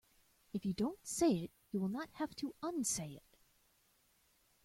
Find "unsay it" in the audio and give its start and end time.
2.63-3.37